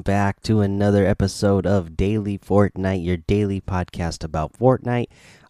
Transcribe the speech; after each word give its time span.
Welcome 0.00 0.12
back 0.14 0.40
to 0.44 0.62
another 0.62 1.04
episode 1.04 1.66
of 1.66 1.94
Daily 1.94 2.38
Fortnite, 2.38 3.04
your 3.04 3.18
daily 3.18 3.60
podcast 3.60 4.24
about 4.24 4.54
Fortnite. 4.54 5.08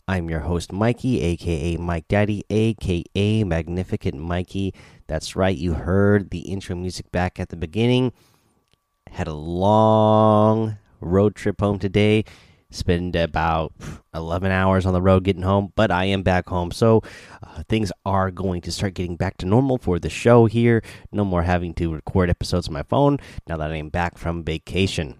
I'm 0.08 0.28
your 0.28 0.40
host, 0.40 0.72
Mikey, 0.72 1.22
aka 1.22 1.76
Mike 1.76 2.08
Daddy, 2.08 2.42
aka 2.50 3.44
Magnificent 3.44 4.16
Mikey. 4.16 4.74
That's 5.06 5.36
right, 5.36 5.56
you 5.56 5.74
heard 5.74 6.30
the 6.30 6.40
intro 6.40 6.74
music 6.74 7.12
back 7.12 7.38
at 7.38 7.50
the 7.50 7.56
beginning. 7.56 8.12
Had 9.12 9.28
a 9.28 9.34
long 9.34 10.78
road 11.00 11.36
trip 11.36 11.60
home 11.60 11.78
today 11.78 12.24
spend 12.70 13.16
about 13.16 13.72
11 14.14 14.50
hours 14.50 14.86
on 14.86 14.92
the 14.92 15.02
road 15.02 15.24
getting 15.24 15.42
home, 15.42 15.72
but 15.74 15.90
I 15.90 16.04
am 16.06 16.22
back 16.22 16.48
home. 16.48 16.70
So 16.70 17.02
uh, 17.42 17.62
things 17.68 17.92
are 18.04 18.30
going 18.30 18.60
to 18.62 18.72
start 18.72 18.94
getting 18.94 19.16
back 19.16 19.36
to 19.38 19.46
normal 19.46 19.78
for 19.78 19.98
the 19.98 20.10
show 20.10 20.46
here. 20.46 20.82
No 21.12 21.24
more 21.24 21.42
having 21.42 21.74
to 21.74 21.92
record 21.92 22.30
episodes 22.30 22.68
on 22.68 22.74
my 22.74 22.82
phone 22.82 23.18
now 23.46 23.56
that 23.56 23.70
I 23.70 23.76
am 23.76 23.88
back 23.88 24.18
from 24.18 24.44
vacation. 24.44 25.16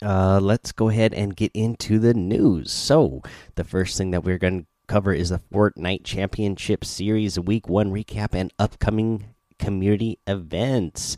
Uh, 0.00 0.38
let's 0.40 0.70
go 0.70 0.88
ahead 0.88 1.12
and 1.12 1.34
get 1.34 1.50
into 1.54 1.98
the 1.98 2.14
news. 2.14 2.70
So, 2.70 3.22
the 3.56 3.64
first 3.64 3.98
thing 3.98 4.12
that 4.12 4.22
we're 4.22 4.38
going 4.38 4.60
to 4.60 4.66
cover 4.86 5.12
is 5.12 5.30
the 5.30 5.40
Fortnite 5.52 6.04
Championship 6.04 6.84
Series 6.84 7.38
Week 7.38 7.68
1 7.68 7.90
recap 7.90 8.28
and 8.32 8.52
upcoming 8.60 9.34
community 9.58 10.20
events. 10.28 11.16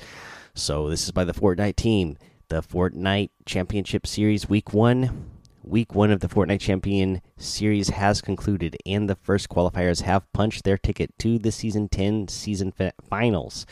So, 0.54 0.88
this 0.88 1.04
is 1.04 1.10
by 1.10 1.24
the 1.24 1.34
Fortnite 1.34 1.76
team 1.76 2.16
the 2.50 2.60
Fortnite 2.60 3.30
Championship 3.46 4.08
Series 4.08 4.48
Week 4.48 4.74
1. 4.74 5.30
Week 5.62 5.94
1 5.94 6.10
of 6.10 6.18
the 6.18 6.26
Fortnite 6.26 6.58
Champion 6.58 7.22
Series 7.36 7.90
has 7.90 8.20
concluded, 8.20 8.76
and 8.84 9.08
the 9.08 9.14
first 9.14 9.48
qualifiers 9.48 10.02
have 10.02 10.30
punched 10.32 10.64
their 10.64 10.76
ticket 10.76 11.16
to 11.20 11.38
the 11.38 11.52
Season 11.52 11.88
10 11.88 12.26
season 12.26 12.72
finals. 13.08 13.66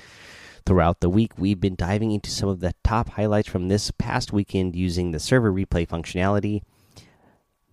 Throughout 0.65 1.01
the 1.01 1.11
week, 1.11 1.33
we've 1.37 1.61
been 1.61 1.75
diving 1.75 2.13
into 2.13 2.31
some 2.31 2.49
of 2.49 2.61
the 2.61 2.73
top 2.85 3.11
highlights 3.11 3.49
from 3.49 3.67
this 3.67 3.91
past 3.91 4.33
weekend 4.33 4.77
using 4.77 5.11
the 5.11 5.19
server 5.19 5.53
replay 5.53 5.85
functionality. 5.85 6.63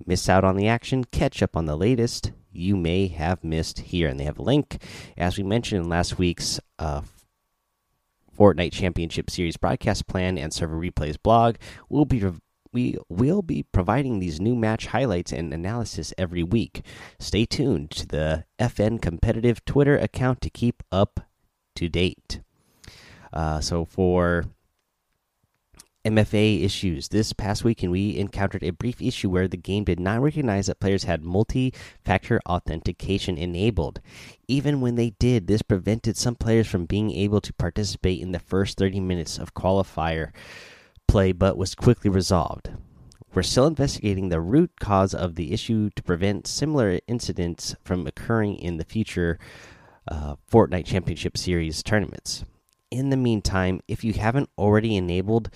Miss 0.07 0.27
out 0.27 0.43
on 0.43 0.55
the 0.55 0.67
action, 0.67 1.03
catch 1.03 1.43
up 1.43 1.55
on 1.55 1.67
the 1.67 1.77
latest 1.77 2.31
you 2.51 2.75
may 2.75 3.09
have 3.09 3.43
missed 3.43 3.79
here. 3.79 4.07
And 4.07 4.19
they 4.19 4.23
have 4.23 4.39
a 4.39 4.43
link, 4.43 4.81
as 5.17 5.37
we 5.37 5.43
mentioned 5.43 5.83
in 5.83 5.89
last 5.89 6.17
week's 6.17 6.59
uh, 6.79 7.01
Fortnite 8.37 8.71
Championship 8.71 9.29
Series 9.29 9.57
broadcast 9.57 10.07
plan 10.07 10.37
and 10.37 10.53
server 10.53 10.77
replays 10.77 11.15
blog. 11.21 11.55
We'll 11.89 12.05
be 12.05 12.23
we 12.71 12.97
will 13.07 13.41
be 13.41 13.63
providing 13.63 14.19
these 14.19 14.41
new 14.41 14.53
match 14.53 14.87
highlights 14.87 15.31
and 15.31 15.53
analysis 15.53 16.13
every 16.17 16.43
week. 16.43 16.81
Stay 17.19 17.45
tuned 17.45 17.89
to 17.91 18.05
the 18.05 18.43
FN 18.59 19.01
Competitive 19.01 19.63
Twitter 19.63 19.97
account 19.97 20.41
to 20.41 20.49
keep 20.49 20.83
up 20.91 21.21
to 21.75 21.87
date. 21.87 22.41
Uh, 23.31 23.61
so 23.61 23.85
for 23.85 24.45
MFA 26.05 26.63
issues. 26.63 27.07
This 27.07 27.33
past 27.33 27.63
weekend, 27.63 27.91
we 27.91 28.15
encountered 28.17 28.63
a 28.63 28.69
brief 28.69 29.01
issue 29.01 29.29
where 29.29 29.47
the 29.47 29.57
game 29.57 29.83
did 29.83 29.99
not 29.99 30.21
recognize 30.21 30.67
that 30.67 30.79
players 30.79 31.05
had 31.05 31.23
multi 31.23 31.73
factor 32.03 32.39
authentication 32.47 33.37
enabled. 33.37 34.01
Even 34.47 34.81
when 34.81 34.95
they 34.95 35.11
did, 35.11 35.47
this 35.47 35.63
prevented 35.63 36.15
some 36.15 36.35
players 36.35 36.67
from 36.67 36.85
being 36.85 37.11
able 37.11 37.41
to 37.41 37.53
participate 37.53 38.21
in 38.21 38.31
the 38.31 38.39
first 38.39 38.77
30 38.77 38.99
minutes 38.99 39.39
of 39.39 39.55
qualifier 39.55 40.31
play, 41.07 41.31
but 41.31 41.57
was 41.57 41.73
quickly 41.73 42.09
resolved. 42.09 42.69
We're 43.33 43.43
still 43.43 43.67
investigating 43.67 44.29
the 44.29 44.39
root 44.39 44.71
cause 44.79 45.13
of 45.13 45.35
the 45.35 45.51
issue 45.51 45.89
to 45.95 46.03
prevent 46.03 46.47
similar 46.47 46.99
incidents 47.07 47.75
from 47.83 48.05
occurring 48.05 48.55
in 48.57 48.77
the 48.77 48.85
future 48.85 49.39
uh, 50.07 50.35
Fortnite 50.49 50.85
Championship 50.85 51.35
Series 51.35 51.81
tournaments. 51.81 52.45
In 52.91 53.09
the 53.09 53.17
meantime, 53.17 53.81
if 53.87 54.03
you 54.03 54.13
haven't 54.13 54.49
already 54.57 54.95
enabled 54.95 55.49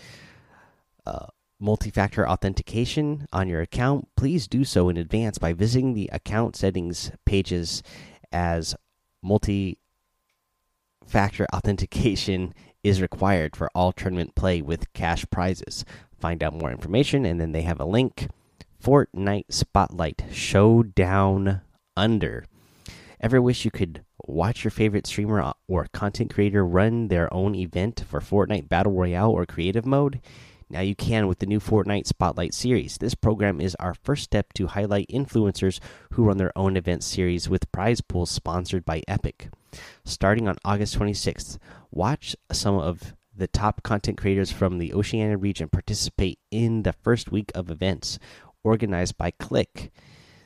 uh, 1.09 1.27
multi-factor 1.59 2.27
authentication 2.29 3.27
on 3.33 3.49
your 3.49 3.61
account, 3.61 4.07
please 4.15 4.47
do 4.47 4.63
so 4.63 4.87
in 4.89 4.97
advance 4.97 5.37
by 5.37 5.51
visiting 5.53 5.93
the 5.93 6.09
account 6.13 6.55
settings 6.55 7.11
pages 7.25 7.83
as 8.31 8.75
multi-factor 9.21 9.75
authentication 11.53 12.53
is 12.83 13.01
required 13.01 13.55
for 13.57 13.69
all 13.75 13.91
tournament 13.91 14.35
play 14.35 14.61
with 14.61 14.93
cash 14.93 15.25
prizes. 15.29 15.83
Find 16.17 16.41
out 16.43 16.53
more 16.53 16.71
information 16.71 17.25
and 17.25 17.41
then 17.41 17.51
they 17.51 17.63
have 17.63 17.81
a 17.81 17.85
link 17.85 18.29
Fortnite 18.81 19.51
Spotlight 19.51 20.23
Showdown 20.31 21.61
Under. 21.97 22.45
Ever 23.19 23.41
wish 23.41 23.65
you 23.65 23.71
could 23.71 24.05
watch 24.25 24.63
your 24.63 24.71
favorite 24.71 25.05
streamer 25.05 25.51
or 25.67 25.87
content 25.91 26.33
creator 26.33 26.65
run 26.65 27.09
their 27.09 27.33
own 27.33 27.53
event 27.55 28.05
for 28.07 28.21
Fortnite 28.21 28.69
Battle 28.69 28.93
Royale 28.93 29.31
or 29.31 29.45
Creative 29.45 29.85
Mode? 29.85 30.21
Now 30.71 30.81
you 30.81 30.93
can 30.93 31.27
with 31.27 31.39
the 31.39 31.47
new 31.47 31.59
Fortnite 31.59 32.05
Spotlight 32.05 32.53
series. 32.53 32.99
This 32.99 33.15
program 33.15 33.59
is 33.59 33.73
our 33.79 33.95
first 33.95 34.23
step 34.23 34.53
to 34.53 34.67
highlight 34.67 35.07
influencers 35.09 35.79
who 36.11 36.25
run 36.25 36.37
their 36.37 36.55
own 36.55 36.77
event 36.77 37.03
series 37.03 37.49
with 37.49 37.71
prize 37.71 38.01
pools 38.01 38.29
sponsored 38.29 38.85
by 38.85 39.01
Epic. 39.07 39.49
Starting 40.05 40.47
on 40.47 40.57
August 40.63 40.97
26th, 40.99 41.57
watch 41.89 42.35
some 42.51 42.75
of 42.75 43.15
the 43.35 43.47
top 43.47 43.81
content 43.81 44.19
creators 44.19 44.51
from 44.51 44.77
the 44.77 44.93
Oceania 44.93 45.37
region 45.37 45.69
participate 45.69 46.37
in 46.51 46.83
the 46.83 46.93
first 46.93 47.31
week 47.31 47.51
of 47.55 47.71
events 47.71 48.19
organized 48.63 49.17
by 49.17 49.31
Click. 49.31 49.91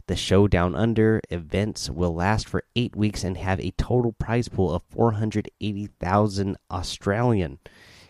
The 0.07 0.15
Showdown 0.15 0.73
Under 0.73 1.19
events 1.31 1.89
will 1.89 2.15
last 2.15 2.47
for 2.47 2.63
eight 2.77 2.95
weeks 2.95 3.25
and 3.25 3.35
have 3.35 3.59
a 3.59 3.71
total 3.71 4.13
prize 4.13 4.47
pool 4.47 4.71
of 4.73 4.83
480,000 4.83 6.57
Australian. 6.71 7.59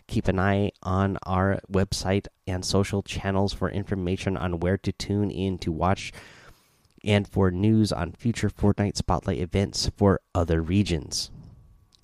Keep 0.07 0.27
an 0.27 0.39
eye 0.39 0.71
on 0.81 1.17
our 1.25 1.59
website 1.71 2.27
and 2.45 2.65
social 2.65 3.01
channels 3.01 3.53
for 3.53 3.69
information 3.69 4.37
on 4.37 4.59
where 4.59 4.77
to 4.77 4.91
tune 4.91 5.31
in 5.31 5.57
to 5.59 5.71
watch 5.71 6.11
and 7.03 7.27
for 7.27 7.51
news 7.51 7.91
on 7.91 8.13
future 8.13 8.49
Fortnite 8.49 8.95
Spotlight 8.95 9.39
events 9.39 9.89
for 9.97 10.21
other 10.33 10.61
regions. 10.61 11.31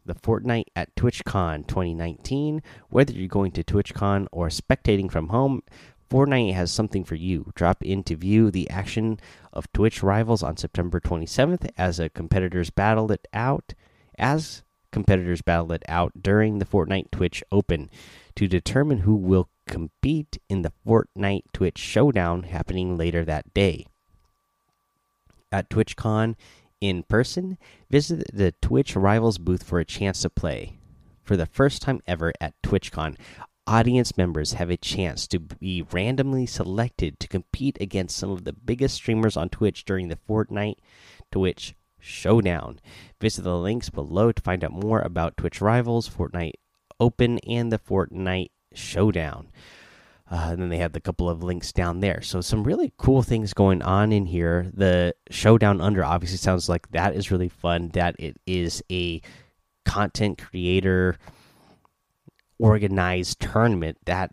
The 0.05 0.15
Fortnite 0.15 0.65
at 0.75 0.95
TwitchCon 0.95 1.67
2019. 1.67 2.61
Whether 2.89 3.13
you're 3.13 3.27
going 3.27 3.51
to 3.51 3.63
TwitchCon 3.63 4.27
or 4.31 4.47
spectating 4.47 5.11
from 5.11 5.29
home, 5.29 5.61
Fortnite 6.09 6.53
has 6.53 6.71
something 6.71 7.03
for 7.03 7.16
you. 7.16 7.51
Drop 7.55 7.83
in 7.83 8.03
to 8.03 8.16
view 8.16 8.49
the 8.49 8.69
action 8.69 9.19
of 9.53 9.71
Twitch 9.71 10.01
rivals 10.01 10.41
on 10.41 10.57
September 10.57 10.99
27th 10.99 11.69
as 11.77 11.99
a 11.99 12.09
competitors 12.09 12.71
battle 12.71 13.11
it 13.11 13.27
out 13.33 13.73
as 14.17 14.63
competitors 14.91 15.41
battle 15.41 15.72
it 15.72 15.83
out 15.88 16.11
during 16.22 16.59
the 16.59 16.66
Fortnite 16.66 17.11
Twitch 17.11 17.44
Open 17.51 17.89
to 18.35 18.47
determine 18.47 19.00
who 19.00 19.16
will 19.16 19.50
compete 19.67 20.38
in 20.50 20.63
the 20.63 20.73
Fortnite 20.85 21.44
Twitch 21.53 21.77
Showdown 21.77 22.44
happening 22.44 22.97
later 22.97 23.23
that 23.25 23.53
day. 23.53 23.85
At 25.51 25.69
TwitchCon 25.69 26.35
in 26.81 27.03
person, 27.03 27.57
visit 27.89 28.25
the 28.33 28.53
Twitch 28.61 28.95
Rivals 28.95 29.38
booth 29.38 29.63
for 29.63 29.79
a 29.79 29.85
chance 29.85 30.22
to 30.22 30.29
play. 30.29 30.78
For 31.23 31.35
the 31.35 31.45
first 31.45 31.81
time 31.81 32.01
ever 32.07 32.33
at 32.39 32.53
TwitchCon, 32.63 33.17
audience 33.67 34.17
members 34.17 34.53
have 34.53 34.72
a 34.72 34.78
chance 34.78 35.28
to 35.28 35.39
be 35.39 35.85
randomly 35.91 36.45
selected 36.45 37.19
to 37.19 37.28
compete 37.28 37.78
against 37.79 38.17
some 38.17 38.31
of 38.31 38.44
the 38.44 38.53
biggest 38.53 38.95
streamers 38.95 39.38
on 39.38 39.49
Twitch 39.49 39.85
during 39.85 40.07
the 40.07 40.17
Fortnite 40.28 40.78
Twitch 41.31 41.75
Showdown. 41.99 42.79
Visit 43.19 43.43
the 43.43 43.57
links 43.57 43.90
below 43.90 44.31
to 44.31 44.41
find 44.41 44.63
out 44.63 44.72
more 44.72 44.99
about 44.99 45.37
Twitch 45.37 45.61
Rivals, 45.61 46.09
Fortnite 46.09 46.53
Open, 46.99 47.40
and 47.40 47.72
the 47.72 47.79
Fortnite 47.79 48.51
Showdown. 48.73 49.49
Uh, 50.31 50.49
and 50.51 50.61
then 50.61 50.69
they 50.69 50.78
have 50.78 50.93
the 50.93 51.01
couple 51.01 51.28
of 51.28 51.43
links 51.43 51.72
down 51.72 52.01
there. 52.01 52.22
So 52.22 52.40
some 52.40 52.63
really 52.63 52.93
cool 52.97 53.23
things 53.23 53.53
going 53.53 53.81
on 53.81 54.11
in 54.11 54.28
here. 54.28 54.69
The 54.73 55.16
Showdown 55.31 55.81
Under 55.81 56.05
obviously 56.05 56.37
sounds 56.37 56.69
like 56.69 56.91
that 56.91 57.16
is 57.16 57.31
really 57.31 57.49
fun. 57.49 57.90
That 57.93 58.16
it 58.19 58.37
is 58.45 58.84
a 58.91 59.22
content 59.85 60.37
creator 60.37 61.17
organized 62.59 63.40
tournament 63.40 63.97
that 64.05 64.31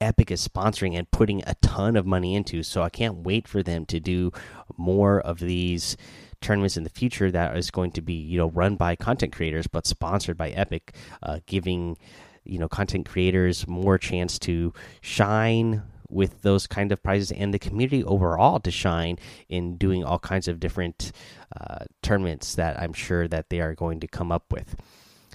Epic 0.00 0.30
is 0.30 0.46
sponsoring 0.46 0.96
and 0.96 1.10
putting 1.10 1.42
a 1.46 1.54
ton 1.56 1.96
of 1.96 2.06
money 2.06 2.34
into. 2.34 2.62
So 2.62 2.82
I 2.82 2.88
can't 2.88 3.18
wait 3.18 3.46
for 3.46 3.62
them 3.62 3.84
to 3.86 4.00
do 4.00 4.32
more 4.78 5.20
of 5.20 5.40
these 5.40 5.96
tournaments 6.42 6.76
in 6.76 6.84
the 6.84 6.90
future 6.90 7.30
that 7.30 7.56
is 7.56 7.70
going 7.70 7.92
to 7.92 8.02
be 8.02 8.14
you 8.14 8.38
know 8.38 8.50
run 8.50 8.76
by 8.76 8.96
content 8.96 9.32
creators 9.32 9.66
but 9.66 9.86
sponsored 9.86 10.36
by 10.36 10.50
Epic, 10.50 10.94
uh, 11.22 11.40
giving 11.46 11.96
you 12.44 12.58
know 12.58 12.68
content 12.68 13.08
creators 13.08 13.66
more 13.66 13.98
chance 13.98 14.38
to 14.38 14.72
shine 15.00 15.82
with 16.12 16.42
those 16.42 16.66
kind 16.66 16.92
of 16.92 17.02
prizes 17.02 17.32
and 17.32 17.54
the 17.54 17.58
community 17.58 18.04
overall 18.04 18.60
to 18.60 18.70
shine 18.70 19.18
in 19.48 19.76
doing 19.76 20.04
all 20.04 20.18
kinds 20.18 20.46
of 20.46 20.60
different 20.60 21.10
uh, 21.58 21.84
tournaments 22.02 22.54
that 22.54 22.78
I'm 22.78 22.92
sure 22.92 23.26
that 23.28 23.48
they 23.48 23.60
are 23.60 23.74
going 23.74 24.00
to 24.00 24.06
come 24.06 24.30
up 24.30 24.52
with. 24.52 24.76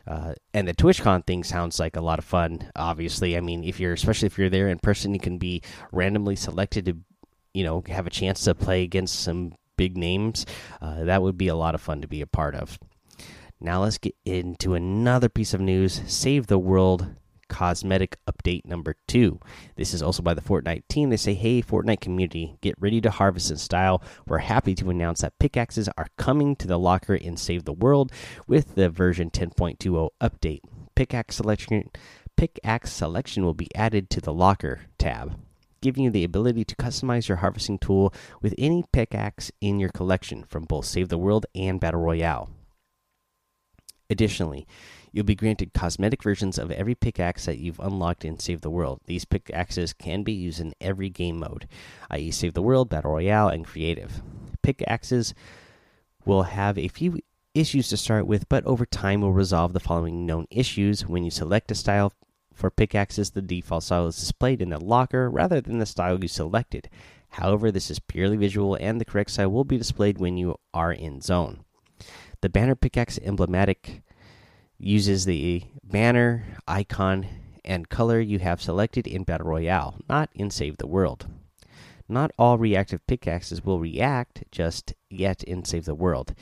Uh, 0.08 0.36
and 0.54 0.68
the 0.68 0.74
TwitchCon 0.74 1.26
thing 1.26 1.44
sounds 1.44 1.80
like 1.80 1.98
a 1.98 2.02
lot 2.02 2.20
of 2.20 2.26
fun. 2.26 2.72
Obviously, 2.76 3.36
I 3.36 3.42
mean, 3.42 3.64
if 3.64 3.80
you're 3.80 3.94
especially 3.94 4.28
if 4.28 4.38
you're 4.38 4.50
there 4.50 4.70
in 4.70 4.80
person, 4.80 5.14
you 5.14 5.20
can 5.20 5.38
be 5.38 5.62
randomly 5.92 6.36
selected 6.36 6.86
to, 6.86 6.98
you 7.54 7.64
know, 7.64 7.84
have 7.90 8.08
a 8.08 8.12
chance 8.12 8.44
to 8.46 8.56
play 8.56 8.84
against 8.84 9.20
some 9.20 9.54
big 9.78 9.96
names. 9.98 10.46
Uh, 10.82 11.06
that 11.06 11.22
would 11.22 11.38
be 11.38 11.48
a 11.48 11.56
lot 11.56 11.76
of 11.76 11.82
fun 11.82 12.02
to 12.02 12.08
be 12.08 12.22
a 12.22 12.28
part 12.28 12.56
of. 12.56 12.78
Now 13.60 13.82
let's 13.82 13.98
get 13.98 14.16
into 14.26 14.74
another 14.74 15.30
piece 15.30 15.54
of 15.54 15.62
news. 15.62 16.02
Save 16.06 16.48
the 16.48 16.60
World 16.60 17.08
cosmetic 17.50 18.18
update 18.28 18.66
number 18.66 18.96
two. 19.08 19.40
This 19.76 19.94
is 19.94 20.02
also 20.02 20.22
by 20.22 20.34
the 20.34 20.42
Fortnite 20.42 20.84
team. 20.88 21.10
They 21.10 21.18
say, 21.18 21.34
Hey, 21.34 21.62
Fortnite 21.62 22.02
community, 22.02 22.58
get 22.62 22.76
ready 22.80 23.02
to 23.02 23.10
harvest 23.10 23.52
in 23.52 23.58
style. 23.58 24.02
We're 24.28 24.40
happy 24.40 24.76
to 24.76 24.90
announce 24.90 25.22
that 25.22 25.40
pickaxes 25.40 25.90
are 25.98 26.08
coming 26.18 26.56
to 26.58 26.68
the 26.68 26.80
locker 26.80 27.16
in 27.16 27.38
Save 27.38 27.66
the 27.66 27.74
World 27.74 28.12
with 28.48 28.76
the 28.76 28.90
version 28.90 29.30
10.20 29.32 30.10
update. 30.22 30.62
Pickaxe 30.96 31.36
selection, 31.36 31.90
pickaxe 32.36 32.92
selection 32.92 33.44
will 33.44 33.54
be 33.54 33.74
added 33.76 34.10
to 34.12 34.22
the 34.22 34.34
locker 34.34 34.82
tab, 34.98 35.38
giving 35.82 36.04
you 36.04 36.10
the 36.10 36.24
ability 36.24 36.66
to 36.66 36.76
customize 36.76 37.28
your 37.28 37.38
harvesting 37.38 37.78
tool 37.80 38.14
with 38.42 38.54
any 38.58 38.84
pickaxe 38.92 39.52
in 39.62 39.80
your 39.80 39.90
collection 39.90 40.44
from 40.44 40.64
both 40.64 40.86
Save 40.86 41.10
the 41.10 41.18
World 41.18 41.46
and 41.56 41.80
Battle 41.80 42.02
Royale. 42.02 42.50
Additionally, 44.10 44.66
You'll 45.18 45.26
be 45.26 45.34
granted 45.34 45.74
cosmetic 45.74 46.22
versions 46.22 46.60
of 46.60 46.70
every 46.70 46.94
pickaxe 46.94 47.46
that 47.46 47.58
you've 47.58 47.80
unlocked 47.80 48.24
in 48.24 48.38
Save 48.38 48.62
the 48.62 48.70
World. 48.70 49.02
These 49.08 49.26
pickaxes 49.26 49.92
can 49.92 50.22
be 50.22 50.34
used 50.34 50.60
in 50.60 50.76
every 50.80 51.10
game 51.10 51.40
mode, 51.40 51.68
i.e., 52.12 52.30
Save 52.30 52.54
the 52.54 52.62
World, 52.62 52.90
Battle 52.90 53.14
Royale, 53.14 53.50
and 53.50 53.66
Creative. 53.66 54.22
Pickaxes 54.62 55.34
will 56.24 56.44
have 56.44 56.78
a 56.78 56.88
few 56.88 57.20
issues 57.56 57.90
to 57.90 57.98
start 57.98 58.28
with, 58.28 58.48
but 58.48 58.64
over 58.66 58.86
time 58.86 59.22
will 59.22 59.34
resolve 59.34 59.74
the 59.74 59.80
following 59.80 60.28
known 60.28 60.46
issues. 60.52 61.08
When 61.08 61.24
you 61.24 61.32
select 61.32 61.72
a 61.72 61.76
style 61.76 62.14
for 62.58 62.72
pickaxes, 62.72 63.30
the 63.30 63.42
default 63.42 63.84
style 63.84 64.08
is 64.08 64.18
displayed 64.18 64.62
in 64.62 64.70
the 64.70 64.84
locker 64.84 65.30
rather 65.30 65.62
than 65.62 65.78
the 65.78 65.86
style 65.86 66.20
you 66.20 66.28
selected. 66.28 66.90
However, 67.30 67.72
this 67.72 67.92
is 67.92 68.00
purely 68.00 68.36
visual, 68.36 68.76
and 68.76 69.00
the 69.00 69.06
correct 69.06 69.30
style 69.30 69.52
will 69.52 69.64
be 69.64 69.78
displayed 69.78 70.18
when 70.18 70.38
you 70.38 70.56
are 70.74 70.92
in 70.92 71.22
zone. 71.22 71.64
The 72.42 72.50
banner 72.50 72.76
pickaxe 72.76 73.20
emblematic 73.22 74.02
uses 74.80 75.26
the 75.26 75.64
banner, 75.84 76.46
icon, 76.68 77.28
and 77.64 77.90
color 77.90 78.20
you 78.20 78.40
have 78.40 78.62
selected 78.62 79.06
in 79.06 79.24
Battle 79.24 79.48
Royale, 79.48 80.00
not 80.10 80.30
in 80.34 80.50
Save 80.50 80.78
the 80.78 80.88
World. 80.88 81.28
Not 82.10 82.32
all 82.40 82.58
reactive 82.58 83.06
pickaxes 83.06 83.64
will 83.64 83.80
react 83.80 84.46
just 84.52 84.94
yet 85.10 85.44
in 85.44 85.66
Save 85.66 85.86
the 85.86 85.96
World. 85.96 86.34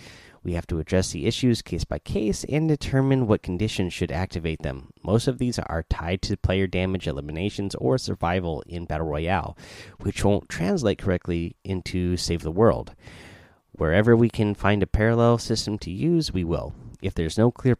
We 0.46 0.54
have 0.54 0.68
to 0.68 0.78
address 0.78 1.12
the 1.12 1.26
issues 1.26 1.64
case 1.64 1.86
by 1.86 1.98
case 1.98 2.44
and 2.44 2.70
determine 2.70 3.26
what 3.26 3.42
conditions 3.42 3.94
should 3.94 4.12
activate 4.12 4.62
them. 4.62 4.94
Most 5.04 5.28
of 5.28 5.40
these 5.40 5.58
are 5.58 5.82
tied 5.90 6.22
to 6.22 6.38
player 6.38 6.68
damage 6.68 7.08
eliminations 7.08 7.74
or 7.74 7.98
survival 7.98 8.64
in 8.68 8.86
Battle 8.86 9.08
Royale, 9.08 9.58
which 10.02 10.24
won't 10.24 10.48
translate 10.48 11.00
correctly 11.00 11.56
into 11.64 12.16
Save 12.16 12.44
the 12.44 12.52
World. 12.52 12.94
Wherever 13.72 14.16
we 14.16 14.30
can 14.30 14.54
find 14.54 14.84
a 14.84 14.88
parallel 14.88 15.40
system 15.40 15.80
to 15.80 15.90
use, 15.90 16.32
we 16.32 16.44
will. 16.44 16.76
If 17.02 17.16
there's 17.16 17.40
no 17.40 17.50
clear 17.50 17.76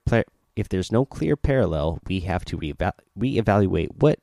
if 0.56 0.68
there's 0.68 0.92
no 0.92 1.06
clear 1.06 1.36
parallel, 1.36 2.00
we 2.08 2.22
have 2.22 2.44
to 2.46 2.58
reevaluate 2.58 3.96
what 4.00 4.20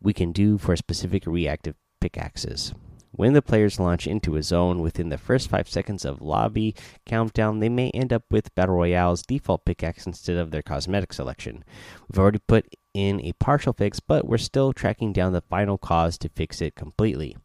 we 0.00 0.14
can 0.14 0.32
do 0.32 0.56
for 0.56 0.76
specific 0.76 1.26
reactive 1.26 1.76
pickaxes. 2.00 2.72
When 3.12 3.32
the 3.32 3.42
players 3.42 3.80
launch 3.80 4.06
into 4.06 4.36
a 4.36 4.42
zone 4.42 4.80
within 4.80 5.08
the 5.08 5.18
first 5.18 5.50
5 5.50 5.68
seconds 5.68 6.04
of 6.04 6.22
lobby 6.22 6.74
countdown, 7.04 7.58
they 7.58 7.68
may 7.68 7.90
end 7.90 8.12
up 8.12 8.24
with 8.30 8.54
Battle 8.54 8.76
Royale's 8.76 9.22
default 9.22 9.64
pickaxe 9.64 10.06
instead 10.06 10.36
of 10.36 10.50
their 10.50 10.62
cosmetic 10.62 11.12
selection. 11.12 11.64
We've 12.08 12.18
already 12.18 12.40
put 12.46 12.74
in 12.94 13.20
a 13.20 13.32
partial 13.32 13.72
fix, 13.72 14.00
but 14.00 14.26
we're 14.26 14.38
still 14.38 14.72
tracking 14.72 15.12
down 15.12 15.32
the 15.32 15.40
final 15.42 15.76
cause 15.76 16.16
to 16.18 16.28
fix 16.28 16.60
it 16.60 16.76
completely. 16.76 17.36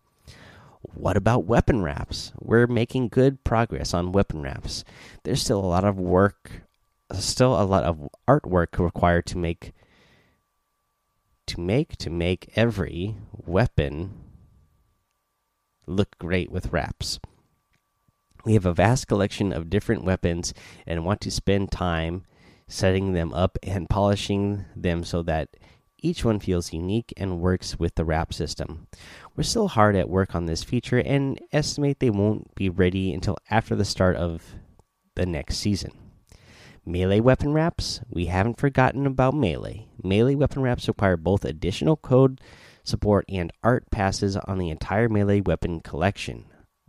What 0.81 1.17
about 1.17 1.45
weapon 1.45 1.81
wraps? 1.81 2.31
We're 2.39 2.67
making 2.67 3.09
good 3.09 3.43
progress 3.43 3.93
on 3.93 4.11
weapon 4.11 4.43
wraps. 4.43 4.83
There's 5.23 5.41
still 5.41 5.59
a 5.59 5.65
lot 5.65 5.83
of 5.83 5.99
work 5.99 6.61
still 7.13 7.59
a 7.59 7.63
lot 7.63 7.83
of 7.83 8.09
artwork 8.27 8.83
required 8.83 9.25
to 9.27 9.37
make 9.37 9.73
to 11.47 11.59
make 11.59 11.95
to 11.97 12.09
make 12.09 12.51
every 12.55 13.17
weapon 13.31 14.24
look 15.87 16.17
great 16.17 16.51
with 16.51 16.71
wraps. 16.71 17.19
We 18.45 18.53
have 18.53 18.65
a 18.65 18.73
vast 18.73 19.07
collection 19.07 19.51
of 19.51 19.69
different 19.69 20.03
weapons 20.03 20.53
and 20.85 21.05
want 21.05 21.21
to 21.21 21.31
spend 21.31 21.71
time 21.71 22.23
setting 22.67 23.13
them 23.13 23.33
up 23.33 23.57
and 23.63 23.89
polishing 23.89 24.65
them 24.75 25.03
so 25.03 25.23
that 25.23 25.49
each 25.97 26.23
one 26.23 26.39
feels 26.39 26.73
unique 26.73 27.13
and 27.17 27.39
works 27.39 27.79
with 27.79 27.95
the 27.95 28.05
wrap 28.05 28.33
system. 28.33 28.87
We're 29.35 29.43
still 29.43 29.69
hard 29.69 29.95
at 29.95 30.09
work 30.09 30.35
on 30.35 30.45
this 30.45 30.63
feature 30.63 30.99
and 30.99 31.39
estimate 31.51 31.99
they 31.99 32.11
won't 32.11 32.53
be 32.55 32.69
ready 32.69 33.13
until 33.13 33.37
after 33.49 33.75
the 33.75 33.85
start 33.85 34.15
of 34.15 34.43
the 35.15 35.25
next 35.25 35.57
season. 35.57 35.91
Melee 36.85 37.19
weapon 37.19 37.53
wraps, 37.53 38.01
we 38.09 38.27
haven't 38.27 38.59
forgotten 38.59 39.07
about 39.07 39.33
melee. 39.33 39.87
Melee 40.03 40.35
weapon 40.35 40.61
wraps 40.61 40.87
require 40.87 41.17
both 41.17 41.43
additional 41.43 41.95
code 41.97 42.39
support 42.87 43.25
and 43.29 43.51
art 43.63 43.89
passes 43.91 44.35
on 44.37 44.57
the 44.57 44.69
entire 44.69 45.09
melee 45.09 45.41
weapon 45.41 45.79
collection. 45.79 46.45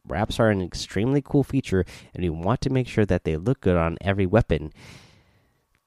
Wraps 0.07 0.39
are 0.39 0.51
an 0.51 0.63
extremely 0.63 1.21
cool 1.21 1.43
feature, 1.43 1.85
and 2.15 2.23
we 2.23 2.31
want 2.31 2.61
to 2.63 2.71
make 2.71 2.87
sure 2.87 3.07
that 3.07 3.25
they 3.25 3.37
look 3.37 3.61
good 3.61 3.77
on 3.77 3.99
every 4.01 4.27
weapon 4.27 4.73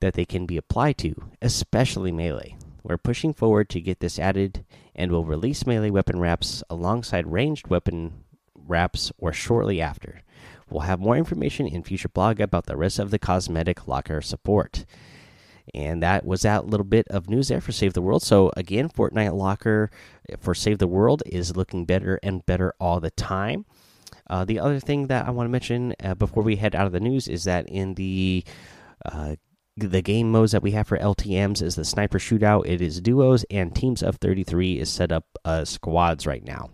that 0.01 0.13
they 0.13 0.25
can 0.25 0.45
be 0.45 0.57
applied 0.57 0.97
to, 0.97 1.15
especially 1.41 2.11
melee. 2.11 2.57
We're 2.83 2.97
pushing 2.97 3.33
forward 3.33 3.69
to 3.69 3.81
get 3.81 3.99
this 3.99 4.19
added, 4.19 4.65
and 4.95 5.11
will 5.11 5.25
release 5.25 5.65
melee 5.65 5.89
weapon 5.89 6.19
wraps 6.19 6.63
alongside 6.69 7.31
ranged 7.31 7.67
weapon 7.67 8.23
wraps 8.55 9.11
or 9.17 9.33
shortly 9.33 9.81
after. 9.81 10.21
We'll 10.69 10.81
have 10.81 10.99
more 10.99 11.17
information 11.17 11.67
in 11.67 11.83
future 11.83 12.09
blog 12.09 12.39
about 12.39 12.65
the 12.65 12.77
rest 12.77 12.99
of 12.99 13.11
the 13.11 13.19
cosmetic 13.19 13.87
locker 13.87 14.21
support. 14.21 14.85
And 15.73 16.01
that 16.03 16.25
was 16.25 16.41
that 16.41 16.67
little 16.67 16.85
bit 16.85 17.07
of 17.09 17.29
news 17.29 17.47
there 17.47 17.61
for 17.61 17.71
Save 17.71 17.93
the 17.93 18.01
World. 18.01 18.23
So, 18.23 18.51
again, 18.57 18.89
Fortnite 18.89 19.35
Locker 19.35 19.89
for 20.39 20.53
Save 20.55 20.79
the 20.79 20.87
World 20.87 21.23
is 21.25 21.55
looking 21.55 21.85
better 21.85 22.19
and 22.23 22.45
better 22.45 22.73
all 22.79 22.99
the 22.99 23.11
time. 23.11 23.65
Uh, 24.29 24.45
the 24.45 24.59
other 24.59 24.79
thing 24.79 25.07
that 25.07 25.27
I 25.27 25.31
want 25.31 25.47
to 25.47 25.51
mention 25.51 25.95
uh, 26.03 26.15
before 26.15 26.43
we 26.43 26.55
head 26.55 26.75
out 26.75 26.85
of 26.85 26.91
the 26.91 26.99
news 26.99 27.27
is 27.27 27.45
that 27.45 27.67
in 27.67 27.95
the 27.95 28.43
uh, 29.05 29.35
the 29.75 30.01
game 30.01 30.31
modes 30.31 30.51
that 30.51 30.61
we 30.61 30.71
have 30.71 30.87
for 30.87 30.97
LTM's 30.97 31.61
is 31.61 31.75
the 31.75 31.85
sniper 31.85 32.19
shootout. 32.19 32.67
It 32.67 32.81
is 32.81 33.01
duos 33.01 33.45
and 33.49 33.73
teams 33.73 34.03
of 34.03 34.17
33 34.17 34.79
is 34.79 34.89
set 34.89 35.11
up 35.11 35.25
uh, 35.45 35.65
squads 35.65 36.27
right 36.27 36.43
now. 36.43 36.71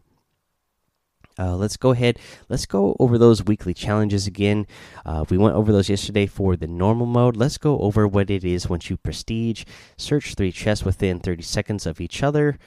Uh, 1.37 1.55
let's 1.55 1.75
go 1.75 1.91
ahead. 1.91 2.17
Let's 2.47 2.65
go 2.65 2.95
over 2.99 3.17
those 3.17 3.43
weekly 3.43 3.73
challenges 3.73 4.25
again. 4.25 4.67
Uh, 5.05 5.25
we 5.29 5.37
went 5.37 5.55
over 5.55 5.71
those 5.71 5.89
yesterday 5.89 6.27
for 6.27 6.55
the 6.55 6.67
normal 6.67 7.05
mode. 7.05 7.35
Let's 7.35 7.57
go 7.57 7.77
over 7.79 8.07
what 8.07 8.29
it 8.29 8.45
is 8.45 8.69
once 8.69 8.89
you 8.89 8.97
prestige. 8.97 9.65
Search 9.97 10.35
three 10.35 10.51
chests 10.51 10.85
within 10.85 11.19
30 11.19 11.43
seconds 11.43 11.85
of 11.85 11.99
each 11.99 12.23
other. 12.23 12.57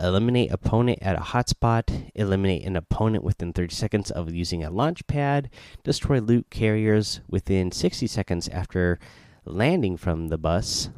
eliminate 0.00 0.52
opponent 0.52 1.00
at 1.02 1.16
a 1.16 1.20
hotspot. 1.20 2.10
Eliminate 2.14 2.64
an 2.64 2.76
opponent 2.76 3.24
within 3.24 3.52
30 3.52 3.74
seconds 3.74 4.10
of 4.10 4.32
using 4.32 4.62
a 4.62 4.70
launch 4.70 5.04
pad. 5.08 5.50
Destroy 5.82 6.20
loot 6.20 6.48
carriers 6.48 7.20
within 7.28 7.72
60 7.72 8.06
seconds 8.06 8.48
after 8.48 9.00
landing 9.44 9.96
from 9.96 10.28
the 10.28 10.38
bus. 10.38 10.90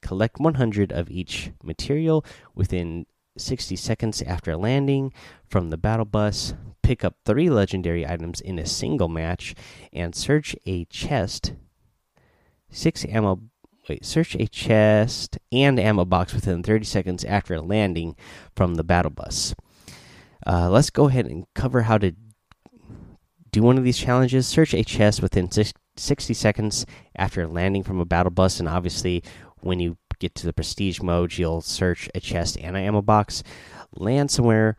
Collect 0.00 0.40
100 0.40 0.92
of 0.92 1.10
each 1.10 1.52
material 1.62 2.24
within 2.54 3.04
60 3.36 3.76
seconds 3.76 4.22
after 4.22 4.56
landing 4.56 5.12
from 5.46 5.70
the 5.70 5.76
battle 5.76 6.04
bus, 6.04 6.54
pick 6.90 7.04
up 7.04 7.14
three 7.24 7.48
legendary 7.48 8.04
items 8.04 8.40
in 8.40 8.58
a 8.58 8.66
single 8.66 9.08
match, 9.08 9.54
and 9.92 10.12
search 10.12 10.56
a 10.66 10.84
chest, 10.86 11.52
six 12.68 13.04
ammo. 13.04 13.42
Wait, 13.88 14.04
search 14.04 14.34
a 14.34 14.48
chest 14.48 15.38
and 15.52 15.78
ammo 15.78 16.04
box 16.04 16.34
within 16.34 16.64
30 16.64 16.84
seconds 16.84 17.24
after 17.24 17.60
landing 17.60 18.16
from 18.56 18.74
the 18.74 18.82
battle 18.82 19.12
bus. 19.12 19.54
Uh, 20.44 20.68
let's 20.68 20.90
go 20.90 21.06
ahead 21.06 21.26
and 21.26 21.46
cover 21.54 21.82
how 21.82 21.96
to 21.96 22.12
do 23.52 23.62
one 23.62 23.78
of 23.78 23.84
these 23.84 23.98
challenges. 23.98 24.48
Search 24.48 24.74
a 24.74 24.82
chest 24.82 25.22
within 25.22 25.48
60 25.96 26.34
seconds 26.34 26.86
after 27.14 27.46
landing 27.46 27.84
from 27.84 28.00
a 28.00 28.04
battle 28.04 28.32
bus, 28.32 28.58
and 28.58 28.68
obviously, 28.68 29.22
when 29.60 29.78
you 29.78 29.96
get 30.18 30.34
to 30.34 30.44
the 30.44 30.52
prestige 30.52 31.00
mode, 31.00 31.38
you'll 31.38 31.60
search 31.60 32.08
a 32.16 32.20
chest 32.20 32.58
and 32.60 32.76
an 32.76 32.82
ammo 32.82 33.00
box. 33.00 33.44
Land 33.94 34.32
somewhere 34.32 34.76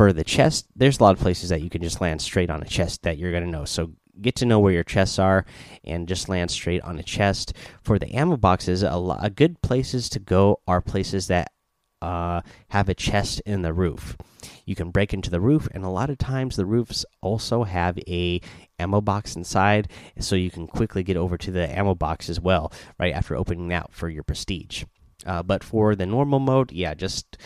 for 0.00 0.14
the 0.14 0.24
chest. 0.24 0.66
There's 0.74 0.98
a 0.98 1.02
lot 1.02 1.14
of 1.14 1.20
places 1.20 1.50
that 1.50 1.60
you 1.60 1.68
can 1.68 1.82
just 1.82 2.00
land 2.00 2.22
straight 2.22 2.48
on 2.48 2.62
a 2.62 2.66
chest 2.66 3.02
that 3.02 3.18
you're 3.18 3.32
going 3.32 3.44
to 3.44 3.50
know. 3.50 3.66
So 3.66 3.92
get 4.22 4.34
to 4.36 4.46
know 4.46 4.58
where 4.58 4.72
your 4.72 4.82
chests 4.82 5.18
are 5.18 5.44
and 5.84 6.08
just 6.08 6.26
land 6.26 6.50
straight 6.50 6.80
on 6.80 6.98
a 6.98 7.02
chest. 7.02 7.52
For 7.82 7.98
the 7.98 8.10
ammo 8.14 8.38
boxes, 8.38 8.82
a, 8.82 8.96
lot, 8.96 9.18
a 9.20 9.28
good 9.28 9.60
places 9.60 10.08
to 10.08 10.18
go 10.18 10.62
are 10.66 10.80
places 10.80 11.26
that 11.26 11.52
uh, 12.00 12.40
have 12.70 12.88
a 12.88 12.94
chest 12.94 13.42
in 13.44 13.60
the 13.60 13.74
roof. 13.74 14.16
You 14.64 14.74
can 14.74 14.90
break 14.90 15.12
into 15.12 15.28
the 15.28 15.38
roof, 15.38 15.68
and 15.74 15.84
a 15.84 15.90
lot 15.90 16.08
of 16.08 16.16
times 16.16 16.56
the 16.56 16.64
roofs 16.64 17.04
also 17.20 17.64
have 17.64 17.98
a 18.08 18.40
ammo 18.78 19.02
box 19.02 19.36
inside, 19.36 19.90
so 20.18 20.34
you 20.34 20.50
can 20.50 20.66
quickly 20.66 21.02
get 21.02 21.18
over 21.18 21.36
to 21.36 21.50
the 21.50 21.68
ammo 21.78 21.94
box 21.94 22.30
as 22.30 22.40
well 22.40 22.72
right 22.98 23.12
after 23.12 23.36
opening 23.36 23.68
that 23.68 23.92
for 23.92 24.08
your 24.08 24.22
prestige. 24.22 24.84
Uh, 25.26 25.42
but 25.42 25.62
for 25.62 25.94
the 25.94 26.06
normal 26.06 26.38
mode, 26.38 26.72
yeah, 26.72 26.94
just 26.94 27.36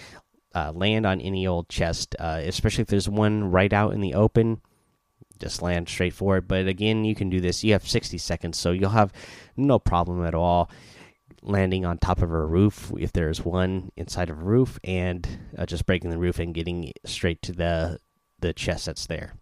uh, 0.55 0.73
land 0.75 1.07
on 1.07 1.21
any 1.21 1.47
old 1.47 1.69
chest, 1.69 2.15
uh, 2.19 2.41
especially 2.45 2.83
if 2.83 2.89
there's 2.89 3.09
one 3.09 3.51
right 3.51 3.73
out 3.73 3.93
in 3.93 4.01
the 4.01 4.15
open. 4.15 4.61
Just 5.39 5.63
land 5.63 5.89
straight 5.89 6.15
for 6.15 6.37
it. 6.37 6.47
But 6.47 6.69
again, 6.69 7.05
you 7.05 7.15
can 7.15 7.29
do 7.29 7.41
this. 7.41 7.65
You 7.65 7.73
have 7.73 7.87
60 7.87 8.19
seconds, 8.19 8.59
so 8.59 8.71
you'll 8.71 8.91
have 8.91 9.13
no 9.57 9.79
problem 9.79 10.25
at 10.25 10.35
all 10.35 10.71
landing 11.43 11.85
on 11.85 11.99
top 11.99 12.23
of 12.23 12.31
a 12.31 12.47
roof 12.47 12.91
if 12.99 13.13
there's 13.13 13.45
one 13.45 13.91
inside 13.97 14.31
of 14.31 14.41
a 14.41 14.45
roof, 14.45 14.79
and 14.83 15.27
uh, 15.59 15.67
just 15.67 15.87
breaking 15.87 16.11
the 16.11 16.19
roof 16.19 16.39
and 16.39 16.55
getting 16.55 16.93
straight 17.05 17.43
to 17.43 17.53
the 17.53 17.99
the 18.41 18.53
chest 18.53 18.87
that's 18.87 19.07
there. 19.07 19.35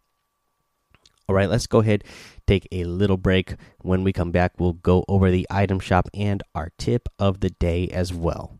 All 1.28 1.36
right, 1.36 1.48
let's 1.48 1.66
go 1.66 1.80
ahead, 1.80 2.04
take 2.46 2.66
a 2.72 2.84
little 2.84 3.16
break. 3.16 3.54
When 3.80 4.04
we 4.04 4.12
come 4.12 4.32
back, 4.32 4.58
we'll 4.58 4.74
go 4.74 5.04
over 5.08 5.30
the 5.30 5.46
item 5.50 5.80
shop 5.80 6.08
and 6.12 6.42
our 6.54 6.70
tip 6.78 7.08
of 7.18 7.40
the 7.40 7.50
day 7.50 7.88
as 7.88 8.12
well. 8.12 8.58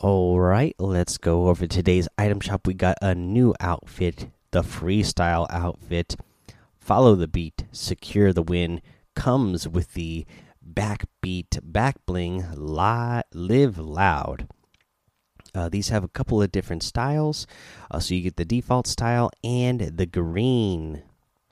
All 0.00 0.40
right, 0.40 0.74
let's 0.80 1.18
go 1.18 1.46
over 1.48 1.68
today's 1.68 2.08
item 2.18 2.40
shop. 2.40 2.66
We 2.66 2.74
got 2.74 2.98
a 3.00 3.14
new 3.14 3.54
outfit, 3.60 4.28
the 4.50 4.62
freestyle 4.62 5.46
outfit. 5.48 6.16
Follow 6.76 7.14
the 7.14 7.28
beat, 7.28 7.64
secure 7.70 8.32
the 8.32 8.42
win. 8.42 8.82
Comes 9.14 9.68
with 9.68 9.94
the 9.94 10.26
backbeat, 10.68 11.60
back 11.62 12.04
bling, 12.06 12.44
live 12.56 13.78
loud. 13.78 14.48
Uh, 15.54 15.68
these 15.68 15.90
have 15.90 16.02
a 16.02 16.08
couple 16.08 16.42
of 16.42 16.50
different 16.50 16.82
styles. 16.82 17.46
Uh, 17.88 18.00
so 18.00 18.14
you 18.14 18.22
get 18.22 18.36
the 18.36 18.44
default 18.44 18.88
style 18.88 19.30
and 19.44 19.80
the 19.80 20.06
green 20.06 21.04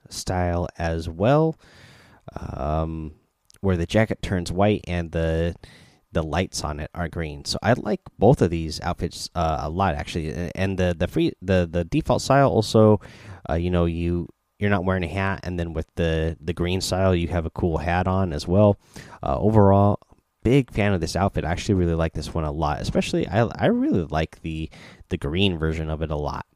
style 0.09 0.69
as 0.79 1.09
well, 1.09 1.57
um, 2.37 3.15
where 3.61 3.77
the 3.77 3.87
jacket 3.87 4.21
turns 4.21 4.51
white 4.51 4.85
and 4.89 5.13
the 5.13 5.55
the 6.13 6.23
lights 6.23 6.63
on 6.63 6.81
it 6.81 6.91
are 6.95 7.09
green. 7.09 7.45
So 7.45 7.59
I 7.63 7.73
like 7.73 8.01
both 8.19 8.43
of 8.43 8.51
these 8.51 8.81
outfits 8.81 9.31
uh, 9.35 9.61
a 9.63 9.71
lot 9.71 9.95
actually. 9.95 10.51
And 10.55 10.79
the 10.79 10.95
the 10.97 11.09
free 11.09 11.33
the 11.43 11.69
the 11.71 11.85
default 11.85 12.23
style 12.23 12.51
also, 12.51 13.01
uh, 13.49 13.55
you 13.55 13.71
know, 13.71 13.87
you 13.87 14.29
you're 14.59 14.71
not 14.71 14.85
wearing 14.85 15.03
a 15.03 15.09
hat, 15.09 15.41
and 15.43 15.59
then 15.59 15.73
with 15.73 15.87
the 15.97 16.37
the 16.41 16.53
green 16.53 16.81
style, 16.81 17.15
you 17.15 17.29
have 17.29 17.47
a 17.47 17.51
cool 17.51 17.79
hat 17.79 18.07
on 18.07 18.33
as 18.33 18.47
well. 18.47 18.79
Uh, 19.23 19.37
overall, 19.39 19.99
big 20.45 20.71
fan 20.71 20.93
of 20.93 21.01
this 21.01 21.17
outfit. 21.17 21.45
I 21.45 21.51
actually 21.51 21.75
really 21.75 21.95
like 21.95 22.13
this 22.13 22.33
one 22.33 22.45
a 22.45 22.53
lot. 22.53 22.81
Especially, 22.81 23.27
I 23.27 23.45
I 23.47 23.67
really 23.67 24.05
like 24.05 24.41
the 24.43 24.71
the 25.09 25.17
green 25.17 25.59
version 25.59 25.91
of 25.91 26.03
it 26.03 26.11
a 26.11 26.17
lot. 26.17 26.47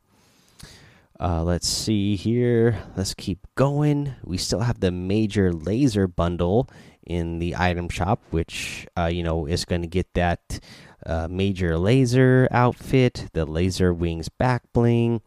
Uh, 1.18 1.42
let's 1.42 1.66
see 1.66 2.14
here. 2.14 2.78
Let's 2.94 3.14
keep 3.14 3.46
going. 3.54 4.14
We 4.22 4.36
still 4.36 4.60
have 4.60 4.80
the 4.80 4.92
Major 4.92 5.50
Lazer 5.50 6.14
bundle 6.14 6.68
in 7.06 7.38
the 7.38 7.56
item 7.56 7.88
shop, 7.88 8.20
which 8.30 8.86
uh, 8.96 9.06
you 9.06 9.22
know 9.22 9.46
is 9.46 9.64
going 9.64 9.82
to 9.82 9.88
get 9.88 10.12
that 10.14 10.60
uh, 11.04 11.28
Major 11.30 11.74
Lazer 11.74 12.48
outfit, 12.50 13.28
the 13.32 13.46
laser 13.46 13.94
wings 13.94 14.28
back 14.28 14.62
bling, 14.72 15.22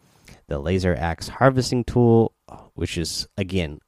the 0.47 0.59
laser 0.59 0.95
axe 0.95 1.29
harvesting 1.29 1.83
tool, 1.83 2.33
which 2.73 2.97
is 2.97 3.27
again 3.37 3.79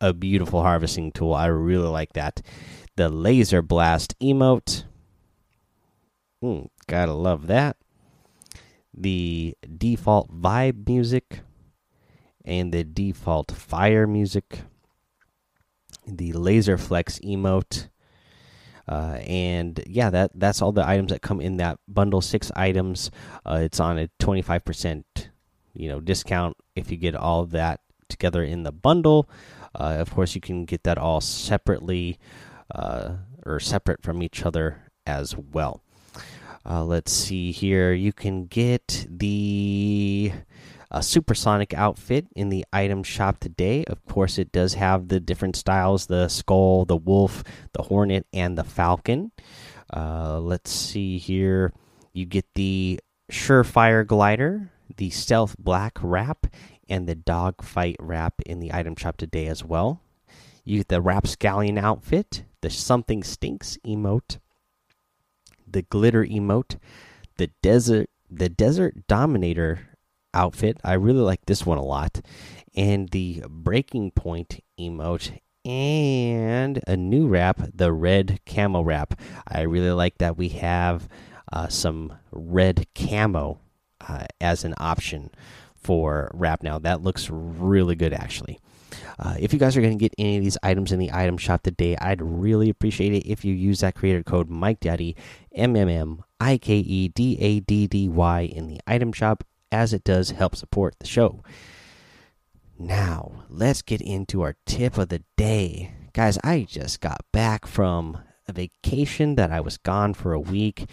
a 0.00 0.12
beautiful 0.12 0.62
harvesting 0.62 1.12
tool. 1.12 1.34
I 1.34 1.46
really 1.46 1.88
like 1.88 2.12
that. 2.14 2.42
The 2.96 3.08
laser 3.08 3.62
blast 3.62 4.18
emote. 4.20 4.84
Mm, 6.42 6.68
gotta 6.86 7.12
love 7.12 7.46
that. 7.46 7.76
The 8.92 9.54
default 9.76 10.30
vibe 10.32 10.86
music 10.88 11.40
and 12.44 12.72
the 12.72 12.84
default 12.84 13.52
fire 13.52 14.06
music. 14.06 14.60
The 16.06 16.32
laser 16.32 16.78
flex 16.78 17.18
emote. 17.20 17.88
Uh, 18.88 19.18
and 19.26 19.82
yeah, 19.86 20.10
that 20.10 20.30
that's 20.34 20.62
all 20.62 20.70
the 20.70 20.86
items 20.86 21.10
that 21.10 21.20
come 21.20 21.40
in 21.40 21.56
that 21.56 21.78
bundle. 21.88 22.20
Six 22.20 22.52
items. 22.54 23.10
Uh, 23.44 23.60
it's 23.62 23.80
on 23.80 23.98
a 23.98 24.08
twenty 24.20 24.42
five 24.42 24.64
percent, 24.64 25.30
you 25.74 25.88
know, 25.88 26.00
discount 26.00 26.56
if 26.76 26.90
you 26.90 26.96
get 26.96 27.16
all 27.16 27.46
that 27.46 27.80
together 28.08 28.44
in 28.44 28.62
the 28.62 28.70
bundle. 28.70 29.28
Uh, 29.74 29.96
of 29.98 30.14
course, 30.14 30.34
you 30.34 30.40
can 30.40 30.64
get 30.64 30.84
that 30.84 30.98
all 30.98 31.20
separately 31.20 32.18
uh, 32.74 33.16
or 33.44 33.58
separate 33.58 34.02
from 34.02 34.22
each 34.22 34.46
other 34.46 34.82
as 35.04 35.36
well. 35.36 35.82
Uh, 36.64 36.84
let's 36.84 37.12
see 37.12 37.52
here. 37.52 37.92
You 37.92 38.12
can 38.12 38.46
get 38.46 39.06
the 39.10 40.32
uh, 40.90 41.00
supersonic 41.00 41.74
outfit 41.74 42.26
in 42.34 42.48
the 42.48 42.64
item 42.72 43.02
shop 43.02 43.38
today. 43.38 43.84
Of 43.84 44.04
course, 44.06 44.38
it 44.38 44.52
does 44.52 44.74
have 44.74 45.08
the 45.08 45.20
different 45.20 45.56
styles 45.56 46.06
the 46.06 46.28
skull, 46.28 46.84
the 46.84 46.96
wolf, 46.96 47.42
the 47.72 47.82
hornet, 47.82 48.26
and 48.32 48.56
the 48.56 48.64
falcon. 48.64 49.32
Uh, 49.92 50.40
let's 50.40 50.70
see 50.70 51.18
here. 51.18 51.72
You 52.12 52.26
get 52.26 52.46
the 52.54 53.00
surefire 53.30 54.06
glider, 54.06 54.70
the 54.96 55.10
stealth 55.10 55.56
black 55.58 55.98
wrap, 56.02 56.46
and 56.88 57.08
the 57.08 57.14
dogfight 57.14 57.96
wrap 57.98 58.34
in 58.44 58.60
the 58.60 58.72
item 58.72 58.96
shop 58.96 59.16
today 59.16 59.46
as 59.46 59.64
well. 59.64 60.00
You 60.64 60.78
get 60.78 60.88
the 60.88 61.00
rapscallion 61.00 61.78
outfit, 61.78 62.44
the 62.60 62.70
something 62.70 63.22
stinks 63.22 63.78
emote, 63.86 64.38
the 65.66 65.82
glitter 65.82 66.24
emote, 66.24 66.78
the 67.36 67.50
desert 67.62 68.10
the 68.28 68.48
desert 68.48 69.06
dominator 69.06 69.95
outfit. 70.36 70.78
I 70.84 70.92
really 70.94 71.20
like 71.20 71.46
this 71.46 71.64
one 71.64 71.78
a 71.78 71.84
lot, 71.84 72.20
and 72.74 73.08
the 73.08 73.42
breaking 73.48 74.12
point 74.12 74.60
emote 74.78 75.40
and 75.64 76.80
a 76.86 76.96
new 76.96 77.26
wrap, 77.26 77.60
the 77.74 77.92
red 77.92 78.38
camo 78.46 78.82
wrap. 78.82 79.18
I 79.48 79.62
really 79.62 79.90
like 79.90 80.18
that 80.18 80.36
we 80.36 80.50
have 80.50 81.08
uh, 81.52 81.68
some 81.68 82.12
red 82.30 82.86
camo 82.94 83.58
uh, 84.08 84.26
as 84.40 84.64
an 84.64 84.74
option 84.78 85.30
for 85.74 86.30
wrap 86.34 86.62
now. 86.62 86.78
That 86.78 87.02
looks 87.02 87.28
really 87.30 87.96
good, 87.96 88.12
actually. 88.12 88.60
Uh, 89.18 89.34
if 89.40 89.52
you 89.52 89.58
guys 89.58 89.76
are 89.76 89.80
going 89.80 89.98
to 89.98 90.02
get 90.02 90.14
any 90.18 90.36
of 90.36 90.44
these 90.44 90.58
items 90.62 90.92
in 90.92 90.98
the 90.98 91.10
item 91.12 91.38
shop 91.38 91.62
today, 91.62 91.96
I'd 91.96 92.22
really 92.22 92.68
appreciate 92.68 93.12
it 93.12 93.26
if 93.26 93.44
you 93.44 93.54
use 93.54 93.80
that 93.80 93.94
creator 93.94 94.22
code 94.22 94.48
Mike 94.48 94.80
Daddy 94.80 95.16
M 95.52 95.74
M 95.74 95.88
M 95.88 96.22
I 96.40 96.58
K 96.58 96.76
E 96.76 97.08
D 97.08 97.38
A 97.40 97.60
D 97.60 97.86
D 97.86 98.08
Y 98.08 98.40
in 98.42 98.68
the 98.68 98.78
item 98.86 99.12
shop, 99.12 99.42
as 99.76 99.92
it 99.92 100.04
does 100.04 100.30
help 100.30 100.56
support 100.56 100.94
the 100.98 101.06
show. 101.06 101.42
Now, 102.78 103.44
let's 103.50 103.82
get 103.82 104.00
into 104.00 104.40
our 104.40 104.56
tip 104.64 104.96
of 104.96 105.10
the 105.10 105.22
day. 105.36 105.92
Guys, 106.14 106.38
I 106.42 106.66
just 106.68 107.00
got 107.00 107.20
back 107.30 107.66
from 107.66 108.18
a 108.48 108.52
vacation 108.52 109.34
that 109.34 109.50
I 109.50 109.60
was 109.60 109.76
gone 109.76 110.14
for 110.14 110.32
a 110.32 110.40
week. 110.40 110.88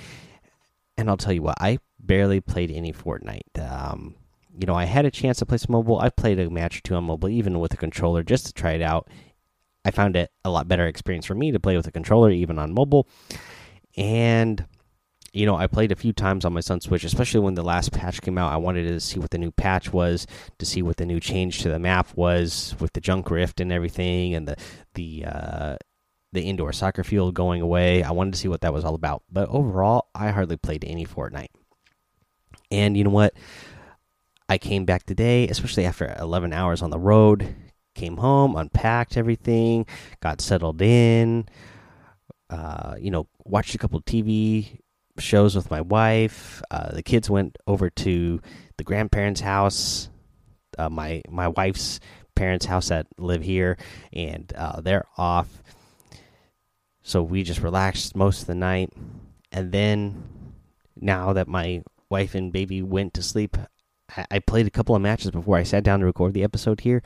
And 0.97 1.09
I'll 1.09 1.17
tell 1.17 1.33
you 1.33 1.41
what, 1.41 1.57
I 1.59 1.79
barely 1.97 2.41
played 2.41 2.71
any 2.71 2.91
Fortnite. 2.91 3.57
Um, 3.57 4.15
you 4.59 4.67
know, 4.67 4.75
I 4.75 4.83
had 4.83 5.05
a 5.05 5.11
chance 5.11 5.39
to 5.39 5.45
play 5.45 5.57
some 5.57 5.71
mobile. 5.71 5.99
I 5.99 6.09
played 6.09 6.39
a 6.39 6.49
match 6.49 6.77
or 6.77 6.81
two 6.81 6.95
on 6.95 7.05
mobile, 7.05 7.29
even 7.29 7.59
with 7.59 7.73
a 7.73 7.77
controller, 7.77 8.21
just 8.21 8.45
to 8.47 8.53
try 8.53 8.71
it 8.73 8.81
out. 8.81 9.09
I 9.85 9.91
found 9.91 10.15
it 10.15 10.29
a 10.43 10.49
lot 10.49 10.67
better 10.67 10.87
experience 10.87 11.25
for 11.25 11.35
me 11.35 11.51
to 11.51 11.59
play 11.59 11.75
with 11.75 11.87
a 11.87 11.91
controller, 11.91 12.31
even 12.31 12.59
on 12.59 12.73
mobile. 12.73 13.07
And 13.97 14.65
you 15.33 15.47
know, 15.47 15.55
I 15.55 15.65
played 15.65 15.91
a 15.91 15.95
few 15.95 16.13
times 16.13 16.45
on 16.45 16.53
my 16.53 16.59
son's 16.59 16.85
Switch, 16.85 17.03
especially 17.03 17.39
when 17.39 17.55
the 17.55 17.63
last 17.63 17.91
patch 17.91 18.21
came 18.21 18.37
out. 18.37 18.53
I 18.53 18.57
wanted 18.57 18.87
to 18.87 18.99
see 18.99 19.19
what 19.19 19.31
the 19.31 19.39
new 19.39 19.51
patch 19.51 19.91
was, 19.91 20.27
to 20.59 20.65
see 20.65 20.83
what 20.83 20.97
the 20.97 21.07
new 21.07 21.19
change 21.19 21.63
to 21.63 21.69
the 21.69 21.79
map 21.79 22.15
was 22.15 22.75
with 22.79 22.93
the 22.93 23.01
junk 23.01 23.31
rift 23.31 23.59
and 23.59 23.71
everything, 23.71 24.35
and 24.35 24.47
the 24.47 24.55
the 24.93 25.25
uh, 25.25 25.77
the 26.33 26.43
indoor 26.43 26.71
soccer 26.71 27.03
field 27.03 27.33
going 27.33 27.61
away. 27.61 28.03
I 28.03 28.11
wanted 28.11 28.33
to 28.33 28.39
see 28.39 28.47
what 28.47 28.61
that 28.61 28.73
was 28.73 28.85
all 28.85 28.93
about. 28.93 29.23
But 29.31 29.49
overall, 29.49 30.07
I 30.13 30.29
hardly 30.29 30.57
played 30.57 30.85
any 30.85 31.05
Fortnite. 31.05 31.49
And 32.69 32.95
you 32.95 33.03
know 33.03 33.09
what? 33.09 33.33
I 34.47 34.59
came 34.59 34.85
back 34.85 35.03
today, 35.03 35.47
especially 35.47 35.85
after 35.85 36.15
11 36.19 36.53
hours 36.53 36.83
on 36.83 36.91
the 36.91 36.99
road. 36.99 37.55
Came 37.95 38.17
home, 38.17 38.55
unpacked 38.55 39.17
everything, 39.17 39.85
got 40.19 40.41
settled 40.41 40.81
in. 40.81 41.47
Uh, 42.49 42.95
you 42.99 43.09
know, 43.09 43.27
watched 43.45 43.73
a 43.73 43.79
couple 43.79 43.99
TV 44.01 44.79
shows 45.17 45.55
with 45.55 45.69
my 45.71 45.81
wife. 45.81 46.61
Uh, 46.71 46.91
the 46.91 47.03
kids 47.03 47.29
went 47.29 47.57
over 47.67 47.89
to 47.89 48.41
the 48.77 48.83
grandparents' 48.83 49.41
house, 49.41 50.09
uh, 50.77 50.89
my 50.89 51.21
my 51.29 51.47
wife's 51.49 51.99
parents' 52.35 52.65
house 52.65 52.89
that 52.89 53.07
live 53.17 53.43
here, 53.43 53.77
and 54.11 54.51
uh, 54.55 54.81
they're 54.81 55.05
off. 55.17 55.63
So 57.03 57.21
we 57.21 57.43
just 57.43 57.61
relaxed 57.61 58.15
most 58.15 58.41
of 58.41 58.47
the 58.47 58.55
night, 58.55 58.91
and 59.51 59.71
then 59.71 60.23
now 60.95 61.33
that 61.33 61.47
my 61.47 61.83
wife 62.09 62.35
and 62.35 62.51
baby 62.51 62.81
went 62.81 63.13
to 63.15 63.23
sleep, 63.23 63.57
I 64.29 64.39
played 64.39 64.67
a 64.67 64.71
couple 64.71 64.95
of 64.95 65.01
matches 65.01 65.31
before 65.31 65.57
I 65.57 65.63
sat 65.63 65.83
down 65.83 65.99
to 65.99 66.05
record 66.05 66.33
the 66.33 66.43
episode 66.43 66.81
here, 66.81 67.01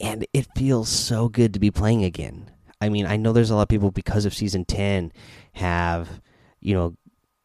and 0.00 0.26
it 0.32 0.46
feels 0.56 0.88
so 0.88 1.28
good 1.28 1.52
to 1.54 1.60
be 1.60 1.70
playing 1.70 2.04
again. 2.04 2.50
I 2.80 2.88
mean, 2.88 3.06
I 3.06 3.16
know 3.16 3.32
there's 3.32 3.50
a 3.50 3.56
lot 3.56 3.62
of 3.62 3.68
people 3.68 3.90
because 3.90 4.24
of 4.24 4.34
season 4.34 4.64
10 4.64 5.12
have, 5.54 6.20
you 6.64 6.74
know, 6.74 6.96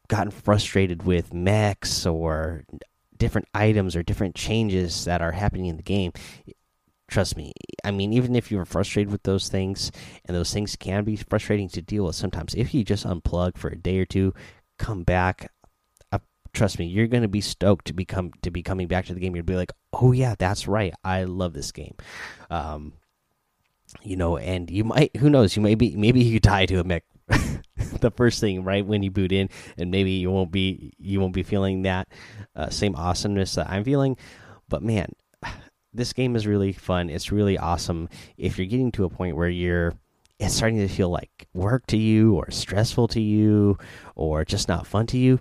gotten 0.08 0.32
frustrated 0.32 1.04
with 1.04 1.34
mechs 1.34 2.06
or 2.06 2.64
different 3.18 3.48
items 3.54 3.96
or 3.96 4.02
different 4.02 4.34
changes 4.34 5.06
that 5.06 5.22
are 5.22 5.34
happening 5.34 5.68
in 5.68 5.78
the 5.78 5.84
game. 5.84 6.12
Trust 7.10 7.38
me. 7.38 7.54
I 7.84 7.92
mean, 7.92 8.14
even 8.14 8.36
if 8.36 8.52
you're 8.52 8.66
frustrated 8.66 9.12
with 9.12 9.24
those 9.24 9.50
things, 9.50 9.92
and 10.26 10.36
those 10.36 10.54
things 10.54 10.76
can 10.76 11.04
be 11.04 11.16
frustrating 11.16 11.70
to 11.70 11.82
deal 11.82 12.06
with 12.06 12.16
sometimes, 12.16 12.56
if 12.56 12.74
you 12.74 12.84
just 12.84 13.06
unplug 13.06 13.58
for 13.58 13.70
a 13.70 13.78
day 13.78 14.00
or 14.00 14.06
two, 14.06 14.34
come 14.78 15.04
back, 15.04 15.52
trust 16.54 16.80
me, 16.80 16.86
you're 16.86 17.08
going 17.08 17.24
to 17.24 17.30
be 17.30 17.42
stoked 17.42 17.86
to 17.86 17.94
become 17.94 18.32
to 18.42 18.52
be 18.52 18.64
coming 18.64 18.88
back 18.88 19.06
to 19.06 19.14
the 19.14 19.20
game. 19.20 19.36
You'll 19.36 19.46
be 19.46 19.56
like, 19.56 19.72
"Oh 19.94 20.12
yeah, 20.12 20.36
that's 20.38 20.68
right. 20.68 20.94
I 21.04 21.24
love 21.24 21.54
this 21.54 21.72
game." 21.72 21.96
Um, 22.50 22.94
you 24.04 24.16
know, 24.16 24.38
and 24.38 24.70
you 24.70 24.84
might 24.84 25.16
who 25.18 25.30
knows 25.30 25.56
you 25.56 25.62
maybe 25.62 25.96
maybe 25.96 26.22
you 26.22 26.40
die 26.40 26.66
to 26.68 26.80
a 26.80 26.84
mech 26.84 27.04
the 28.01 28.12
first 28.12 28.39
thing 28.39 28.63
right 28.63 28.86
when 28.86 29.03
you 29.03 29.12
boot 29.12 29.32
in, 29.32 29.50
and 29.77 29.91
maybe 29.91 30.12
you 30.12 30.32
won't 30.32 30.51
be 30.51 30.94
you 30.98 31.20
won't 31.20 31.34
be 31.34 31.44
feeling 31.44 31.84
that 31.84 32.08
uh, 32.56 32.70
same 32.70 32.96
awesomeness 32.96 33.56
that 33.56 33.70
I'm 33.70 33.84
feeling. 33.84 34.18
But 34.68 34.84
man, 34.84 35.13
this 35.94 36.13
game 36.13 36.36
is 36.36 36.48
really 36.48 36.74
fun. 36.74 37.10
It's 37.10 37.32
really 37.32 37.58
awesome. 37.58 38.10
If 38.38 38.58
you're 38.58 38.68
getting 38.68 38.91
to 38.94 39.06
a 39.06 39.10
point 39.10 39.36
where 39.36 39.50
you're 39.50 39.94
it's 40.39 40.53
starting 40.53 40.79
to 40.79 40.88
feel 40.88 41.10
like 41.10 41.48
work 41.53 41.86
to 41.88 41.98
you 41.98 42.36
or 42.36 42.50
stressful 42.50 43.10
to 43.10 43.20
you 43.20 43.77
or 44.15 44.46
just 44.46 44.70
not 44.70 44.88
fun 44.88 45.06
to 45.08 45.18
you, 45.18 45.39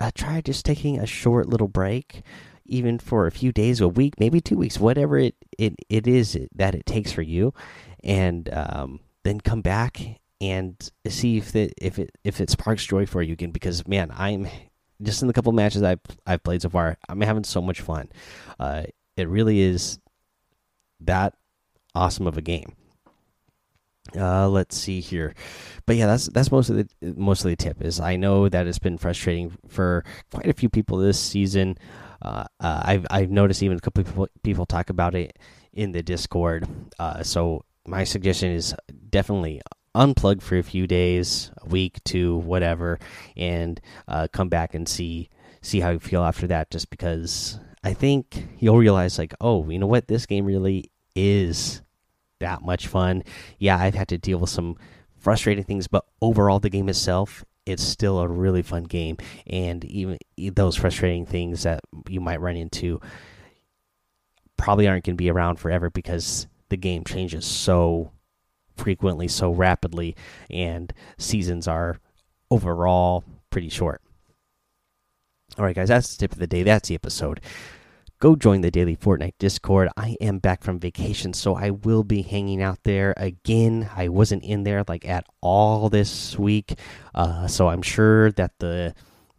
uh, 0.00 0.10
try 0.14 0.40
just 0.40 0.64
taking 0.64 0.98
a 0.98 1.06
short 1.06 1.46
little 1.46 1.68
break 1.68 2.22
even 2.64 2.98
for 2.98 3.26
a 3.26 3.32
few 3.32 3.52
days, 3.52 3.80
a 3.80 3.88
week, 3.88 4.14
maybe 4.18 4.40
two 4.40 4.56
weeks, 4.56 4.78
whatever 4.78 5.18
it 5.18 5.34
it, 5.58 5.74
it 5.88 6.06
is 6.06 6.38
that 6.54 6.74
it 6.74 6.86
takes 6.86 7.12
for 7.12 7.22
you, 7.22 7.52
and 8.02 8.48
um, 8.52 9.00
then 9.24 9.40
come 9.40 9.60
back 9.60 10.19
and 10.40 10.76
see 11.06 11.36
if 11.36 11.54
it 11.54 11.74
if 11.80 11.98
it 11.98 12.10
if 12.24 12.40
it 12.40 12.50
sparks 12.50 12.84
joy 12.84 13.06
for 13.06 13.22
you 13.22 13.34
again. 13.34 13.50
Because 13.50 13.86
man, 13.86 14.10
I'm 14.16 14.48
just 15.02 15.22
in 15.22 15.28
the 15.28 15.34
couple 15.34 15.52
matches 15.52 15.82
I've 15.82 16.00
I've 16.26 16.42
played 16.42 16.62
so 16.62 16.70
far, 16.70 16.96
I'm 17.08 17.20
having 17.20 17.44
so 17.44 17.60
much 17.60 17.80
fun. 17.80 18.08
Uh, 18.58 18.84
it 19.16 19.28
really 19.28 19.60
is 19.60 19.98
that 21.00 21.34
awesome 21.94 22.26
of 22.26 22.38
a 22.38 22.42
game. 22.42 22.74
Uh, 24.16 24.48
let's 24.48 24.76
see 24.76 25.00
here, 25.00 25.34
but 25.86 25.94
yeah, 25.94 26.06
that's 26.06 26.26
that's 26.28 26.50
mostly 26.50 26.82
the 26.82 27.14
mostly 27.16 27.52
the 27.52 27.56
tip. 27.56 27.80
Is 27.80 28.00
I 28.00 28.16
know 28.16 28.48
that 28.48 28.66
it's 28.66 28.78
been 28.78 28.98
frustrating 28.98 29.56
for 29.68 30.04
quite 30.32 30.48
a 30.48 30.52
few 30.52 30.68
people 30.68 30.98
this 30.98 31.20
season. 31.20 31.76
Uh, 32.20 32.44
uh, 32.58 32.82
I've 32.84 33.06
I've 33.10 33.30
noticed 33.30 33.62
even 33.62 33.76
a 33.76 33.80
couple 33.80 34.02
people 34.02 34.28
people 34.42 34.66
talk 34.66 34.90
about 34.90 35.14
it 35.14 35.38
in 35.72 35.92
the 35.92 36.02
Discord. 36.02 36.66
Uh, 36.98 37.22
so 37.22 37.64
my 37.86 38.02
suggestion 38.02 38.50
is 38.50 38.74
definitely 39.10 39.60
unplug 39.94 40.42
for 40.42 40.56
a 40.56 40.62
few 40.62 40.86
days, 40.86 41.50
a 41.58 41.66
week, 41.66 42.02
two, 42.04 42.36
whatever, 42.38 42.98
and 43.36 43.80
uh, 44.08 44.28
come 44.32 44.48
back 44.48 44.74
and 44.74 44.88
see 44.88 45.28
see 45.62 45.80
how 45.80 45.90
you 45.90 45.98
feel 45.98 46.22
after 46.22 46.46
that. 46.46 46.70
Just 46.70 46.90
because 46.90 47.58
I 47.84 47.92
think 47.92 48.48
you'll 48.58 48.78
realize, 48.78 49.18
like, 49.18 49.34
oh, 49.40 49.68
you 49.68 49.78
know 49.78 49.86
what, 49.86 50.08
this 50.08 50.26
game 50.26 50.46
really 50.46 50.90
is 51.14 51.82
that 52.38 52.62
much 52.62 52.86
fun. 52.86 53.22
Yeah, 53.58 53.78
I've 53.78 53.94
had 53.94 54.08
to 54.08 54.18
deal 54.18 54.38
with 54.38 54.50
some 54.50 54.76
frustrating 55.16 55.64
things, 55.64 55.86
but 55.86 56.04
overall, 56.22 56.60
the 56.60 56.70
game 56.70 56.88
itself 56.88 57.44
it's 57.66 57.82
still 57.82 58.18
a 58.18 58.28
really 58.28 58.62
fun 58.62 58.84
game 58.84 59.16
and 59.46 59.84
even 59.84 60.18
those 60.54 60.76
frustrating 60.76 61.26
things 61.26 61.62
that 61.62 61.80
you 62.08 62.20
might 62.20 62.40
run 62.40 62.56
into 62.56 63.00
probably 64.56 64.88
aren't 64.88 65.04
going 65.04 65.14
to 65.14 65.22
be 65.22 65.30
around 65.30 65.56
forever 65.56 65.90
because 65.90 66.46
the 66.68 66.76
game 66.76 67.04
changes 67.04 67.44
so 67.44 68.10
frequently 68.80 69.28
so 69.28 69.50
rapidly 69.50 70.16
and 70.50 70.92
seasons 71.18 71.68
are 71.68 72.00
overall 72.50 73.24
pretty 73.50 73.68
short 73.68 74.00
all 75.58 75.64
right 75.64 75.76
guys 75.76 75.88
that's 75.88 76.16
the 76.16 76.20
tip 76.20 76.32
of 76.32 76.38
the 76.38 76.46
day 76.46 76.62
that's 76.62 76.88
the 76.88 76.94
episode 76.94 77.40
go 78.20 78.36
join 78.36 78.60
the 78.60 78.70
daily 78.70 78.94
Fortnite 78.94 79.34
Discord. 79.38 79.88
I 79.96 80.16
am 80.20 80.38
back 80.38 80.62
from 80.62 80.78
vacation, 80.78 81.32
so 81.32 81.56
I 81.56 81.70
will 81.70 82.04
be 82.04 82.22
hanging 82.22 82.62
out 82.62 82.78
there 82.84 83.14
again. 83.16 83.88
I 83.96 84.08
wasn't 84.08 84.44
in 84.44 84.62
there 84.62 84.84
like 84.86 85.08
at 85.08 85.24
all 85.40 85.88
this 85.88 86.38
week, 86.38 86.78
uh, 87.14 87.46
so 87.46 87.68
I'm 87.68 87.82
sure 87.82 88.30
that 88.32 88.52
the 88.58 88.94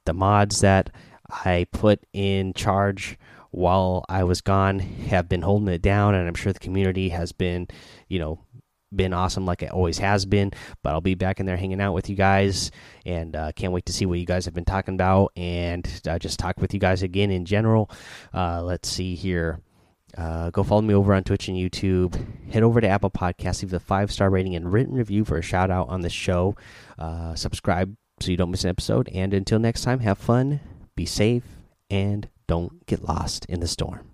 the 0.06 0.14
mods 0.14 0.62
that 0.62 0.90
I 1.30 1.68
put 1.72 2.00
in 2.12 2.54
charge 2.54 3.20
while 3.52 4.04
I 4.10 4.24
was 4.24 4.42
gone 4.42 4.80
have 4.80 5.30
been 5.30 5.44
holding 5.44 5.74
it 5.74 5.82
down, 5.82 6.16
and 6.16 6.28
I'm 6.28 6.34
sure 6.34 6.52
the 6.52 6.60
community 6.60 7.10
has 7.10 7.32
been, 7.32 7.68
you 8.08 8.18
know, 8.18 8.40
been 8.96 9.14
awesome 9.14 9.46
like 9.46 9.64
it 9.64 9.72
always 9.72 9.98
has 10.00 10.26
been. 10.26 10.52
But 10.84 10.94
I'll 10.94 11.02
be 11.02 11.16
back 11.16 11.40
in 11.40 11.46
there 11.46 11.58
hanging 11.58 11.82
out 11.82 11.94
with 11.94 12.10
you 12.10 12.16
guys, 12.16 12.72
and 13.06 13.36
uh, 13.36 13.52
can't 13.54 13.74
wait 13.74 13.86
to 13.88 13.94
see 13.94 14.06
what 14.06 14.20
you 14.20 14.26
guys 14.26 14.46
have 14.46 14.54
been 14.54 14.66
talking 14.66 14.96
about 14.96 15.32
and 15.36 15.88
uh, 16.08 16.20
just 16.20 16.40
talk 16.40 16.60
with 16.60 16.74
you 16.74 16.80
guys 16.80 17.04
again 17.04 17.32
in 17.32 17.46
general. 17.46 17.90
Uh, 18.34 18.62
let's 18.64 18.90
see 18.90 19.16
here. 19.16 19.60
Uh, 20.18 20.50
go 20.50 20.64
follow 20.64 20.82
me 20.82 20.94
over 20.94 21.14
on 21.14 21.24
Twitch 21.24 21.48
and 21.48 21.58
YouTube. 21.58 22.20
Head 22.52 22.64
over 22.64 22.82
to 22.82 22.88
Apple 22.88 23.12
Podcasts, 23.12 23.62
leave 23.62 23.74
a 23.74 23.80
five 23.80 24.12
star 24.12 24.30
rating 24.30 24.56
and 24.56 24.72
written 24.72 24.94
review 24.94 25.24
for 25.24 25.38
a 25.38 25.42
shout 25.42 25.72
out 25.72 25.90
on 25.90 26.02
the 26.02 26.10
show. 26.10 26.56
Uh, 27.00 27.34
subscribe 27.36 27.96
so 28.20 28.32
you 28.32 28.38
don't 28.38 28.52
miss 28.52 28.64
an 28.64 28.70
episode. 28.70 29.10
And 29.14 29.34
until 29.34 29.60
next 29.60 29.84
time, 29.84 30.00
have 30.00 30.18
fun, 30.18 30.60
be 30.96 31.06
safe, 31.06 31.44
and 31.90 32.28
don't 32.48 32.86
get 32.86 33.04
lost 33.04 33.46
in 33.46 33.62
the 33.62 33.68
storm. 33.68 34.11